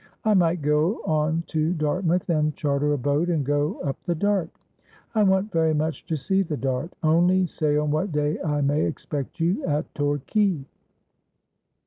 [0.25, 4.49] I might go on to Dartmouth, and charter a boat, and go up the Dart.
[5.13, 6.91] I want very much to see the Dart.
[7.03, 10.65] Only say on what day I may expect you at Torquay.'